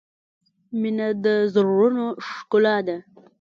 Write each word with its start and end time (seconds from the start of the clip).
•مینه 0.81 1.07
د 1.23 1.25
زړونو 1.53 2.05
ښکلا 2.29 2.77
ده. 2.87 2.97